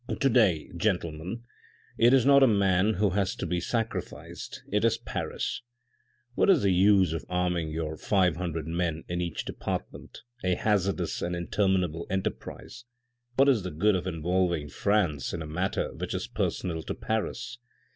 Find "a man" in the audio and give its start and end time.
2.41-2.95